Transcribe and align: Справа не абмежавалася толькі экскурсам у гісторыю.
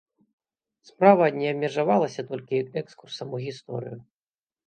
Справа 0.89 1.25
не 1.41 1.51
абмежавалася 1.55 2.25
толькі 2.31 2.61
экскурсам 2.83 3.27
у 3.39 3.45
гісторыю. 3.47 3.97